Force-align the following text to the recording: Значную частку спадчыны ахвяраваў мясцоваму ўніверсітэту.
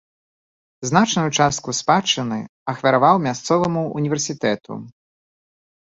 Значную 0.89 1.25
частку 1.43 1.69
спадчыны 1.81 2.39
ахвяраваў 2.73 3.15
мясцоваму 3.27 3.81
ўніверсітэту. 3.97 4.73